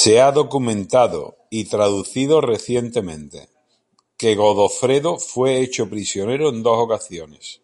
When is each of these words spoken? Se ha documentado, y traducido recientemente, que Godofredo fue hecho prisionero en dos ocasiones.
Se 0.00 0.20
ha 0.20 0.30
documentado, 0.30 1.38
y 1.50 1.64
traducido 1.64 2.40
recientemente, 2.40 3.48
que 4.16 4.36
Godofredo 4.36 5.18
fue 5.18 5.58
hecho 5.60 5.90
prisionero 5.90 6.50
en 6.50 6.62
dos 6.62 6.78
ocasiones. 6.78 7.62